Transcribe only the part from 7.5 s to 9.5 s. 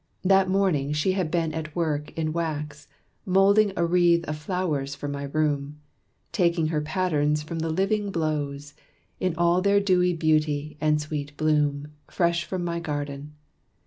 the living blows, In